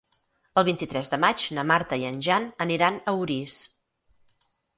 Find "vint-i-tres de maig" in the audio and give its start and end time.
0.69-1.43